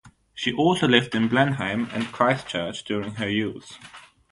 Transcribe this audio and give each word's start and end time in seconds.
She 0.33 0.51
also 0.51 0.87
lived 0.87 1.13
in 1.13 1.27
Blenheim 1.27 1.87
and 1.93 2.11
Christchurch 2.11 2.83
during 2.85 3.17
her 3.17 3.29
youth. 3.29 3.77